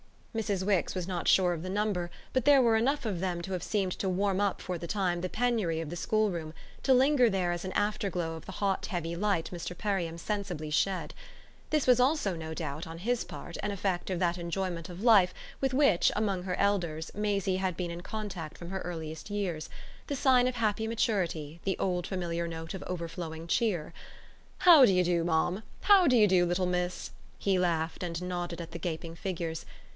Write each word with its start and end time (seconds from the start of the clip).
Mrs. 0.33 0.65
Wix 0.65 0.95
was 0.95 1.07
not 1.09 1.27
sure 1.27 1.53
of 1.53 1.61
the 1.61 1.69
number, 1.69 2.09
but 2.33 2.45
there 2.45 2.61
were 2.61 2.77
enough 2.77 3.05
of 3.05 3.19
them 3.19 3.41
to 3.41 3.51
have 3.51 3.61
seemed 3.61 3.91
to 3.99 4.09
warm 4.09 4.39
up 4.41 4.61
for 4.61 4.77
the 4.77 4.87
time 4.87 5.21
the 5.21 5.29
penury 5.29 5.79
of 5.81 5.89
the 5.91 5.95
schoolroom 5.97 6.53
to 6.83 6.93
linger 6.93 7.29
there 7.29 7.51
as 7.51 7.65
an 7.65 7.73
afterglow 7.73 8.35
of 8.35 8.45
the 8.45 8.53
hot 8.53 8.85
heavy 8.87 9.15
light 9.15 9.49
Mr. 9.53 9.77
Perriam 9.77 10.17
sensibly 10.17 10.71
shed. 10.71 11.13
This 11.69 11.85
was 11.85 11.99
also, 11.99 12.35
no 12.35 12.53
doubt, 12.53 12.87
on 12.87 12.99
his 12.99 13.23
part, 13.25 13.57
an 13.61 13.71
effect 13.71 14.09
of 14.09 14.19
that 14.19 14.37
enjoyment 14.39 14.89
of 14.89 15.03
life 15.03 15.33
with 15.59 15.73
which, 15.73 16.11
among 16.15 16.43
her 16.43 16.55
elders, 16.55 17.11
Maisie 17.13 17.57
had 17.57 17.75
been 17.77 17.91
in 17.91 18.01
contact 18.01 18.57
from 18.57 18.69
her 18.71 18.79
earliest 18.79 19.29
years 19.29 19.69
the 20.07 20.15
sign 20.15 20.47
of 20.47 20.55
happy 20.55 20.87
maturity, 20.87 21.59
the 21.65 21.77
old 21.77 22.07
familiar 22.07 22.47
note 22.47 22.73
of 22.73 22.81
overflowing 22.87 23.47
cheer. 23.47 23.93
"How 24.59 24.85
d'ye 24.85 25.03
do, 25.03 25.25
ma'am? 25.25 25.61
How 25.81 26.07
d'ye 26.07 26.25
do, 26.25 26.45
little 26.45 26.65
miss?" 26.65 27.11
he 27.37 27.59
laughed 27.59 28.01
and 28.01 28.19
nodded 28.23 28.61
at 28.61 28.71
the 28.71 28.79
gaping 28.79 29.13
figures. 29.15 29.65